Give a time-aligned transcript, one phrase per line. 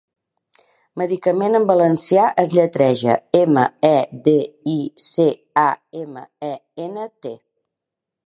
[0.99, 3.93] 'Medicament' en valencià es lletreja: eme, e,
[4.29, 4.35] de,
[4.73, 4.77] i,
[5.09, 5.29] ce,
[5.65, 5.69] a,
[6.03, 6.53] eme, e,
[6.87, 7.35] ene, te.